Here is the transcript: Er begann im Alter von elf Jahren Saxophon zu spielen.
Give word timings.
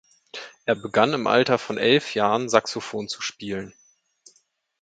Er 0.65 0.73
begann 0.73 1.13
im 1.13 1.27
Alter 1.27 1.59
von 1.59 1.77
elf 1.77 2.15
Jahren 2.15 2.49
Saxophon 2.49 3.07
zu 3.07 3.21
spielen. 3.21 3.75